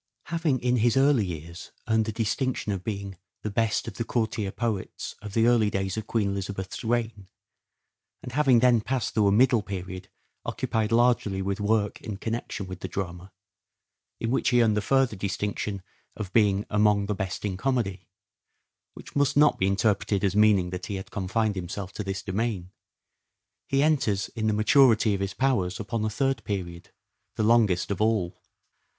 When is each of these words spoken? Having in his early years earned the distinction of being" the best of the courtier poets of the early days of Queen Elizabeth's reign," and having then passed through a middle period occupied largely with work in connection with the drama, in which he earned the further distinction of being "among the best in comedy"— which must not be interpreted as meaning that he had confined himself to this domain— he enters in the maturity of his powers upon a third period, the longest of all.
Having 0.33 0.61
in 0.61 0.77
his 0.77 0.97
early 0.97 1.27
years 1.27 1.71
earned 1.87 2.05
the 2.05 2.11
distinction 2.11 2.71
of 2.71 2.83
being" 2.83 3.17
the 3.43 3.51
best 3.51 3.87
of 3.87 3.97
the 3.97 4.03
courtier 4.03 4.49
poets 4.51 5.13
of 5.21 5.35
the 5.35 5.45
early 5.45 5.69
days 5.69 5.95
of 5.95 6.07
Queen 6.07 6.29
Elizabeth's 6.29 6.83
reign," 6.83 7.27
and 8.23 8.31
having 8.31 8.61
then 8.61 8.81
passed 8.81 9.13
through 9.13 9.27
a 9.27 9.31
middle 9.31 9.61
period 9.61 10.09
occupied 10.43 10.91
largely 10.91 11.39
with 11.39 11.59
work 11.59 12.01
in 12.01 12.17
connection 12.17 12.65
with 12.65 12.79
the 12.79 12.87
drama, 12.87 13.31
in 14.19 14.31
which 14.31 14.49
he 14.49 14.63
earned 14.63 14.75
the 14.75 14.81
further 14.81 15.15
distinction 15.15 15.83
of 16.15 16.33
being 16.33 16.65
"among 16.71 17.05
the 17.05 17.13
best 17.13 17.45
in 17.45 17.55
comedy"— 17.55 18.07
which 18.95 19.15
must 19.15 19.37
not 19.37 19.59
be 19.59 19.67
interpreted 19.67 20.23
as 20.23 20.35
meaning 20.35 20.71
that 20.71 20.87
he 20.87 20.95
had 20.95 21.11
confined 21.11 21.53
himself 21.55 21.93
to 21.93 22.03
this 22.03 22.23
domain— 22.23 22.71
he 23.69 23.83
enters 23.83 24.29
in 24.29 24.47
the 24.47 24.51
maturity 24.53 25.13
of 25.13 25.21
his 25.21 25.35
powers 25.35 25.79
upon 25.79 26.03
a 26.03 26.09
third 26.09 26.43
period, 26.43 26.89
the 27.35 27.43
longest 27.43 27.91
of 27.91 28.01
all. 28.01 28.41